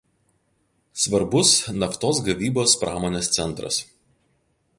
[1.01, 1.51] Svarbus
[1.83, 3.79] naftos gavybos pramonės centras.